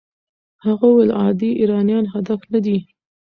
هغه 0.65 0.85
وویل 0.89 1.11
عادي 1.19 1.49
ایرانیان 1.61 2.05
هدف 2.13 2.39
نه 2.53 2.59
دي. 2.65 2.77